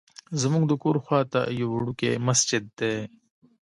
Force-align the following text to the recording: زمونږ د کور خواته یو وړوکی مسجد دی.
زمونږ 0.41 0.63
د 0.67 0.73
کور 0.83 0.95
خواته 1.03 1.39
یو 1.59 1.69
وړوکی 1.75 2.11
مسجد 2.27 2.63
دی. 2.79 2.95